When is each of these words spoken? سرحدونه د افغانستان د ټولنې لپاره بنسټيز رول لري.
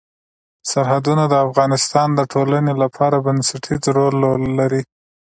سرحدونه 0.71 1.23
د 1.29 1.33
افغانستان 1.47 2.09
د 2.15 2.21
ټولنې 2.33 2.73
لپاره 2.83 3.17
بنسټيز 3.25 3.83
رول 3.97 4.15
لري. 4.59 4.81